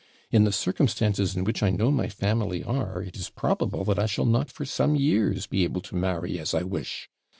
In 0.31 0.45
the 0.45 0.51
circumstances 0.51 1.35
in 1.35 1.43
which 1.43 1.61
I 1.61 1.69
know 1.69 1.91
my 1.91 2.07
family 2.09 2.63
are, 2.63 3.03
it 3.03 3.17
is 3.17 3.29
probable 3.29 3.83
that 3.85 3.99
I 3.99 4.07
shall 4.07 4.25
not 4.25 4.49
for 4.51 4.65
some 4.65 4.95
years 4.95 5.45
be 5.45 5.63
able 5.63 5.81
to 5.81 5.95
marry 5.95 6.39
as 6.39 6.55
I 6.55 6.63
wish. 6.63 7.07